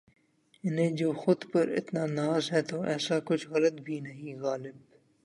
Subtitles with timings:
[0.63, 4.75] انہیں جو خود پر اتنا ناز ہے تو ایسا کچھ غلط بھی نہیں غالب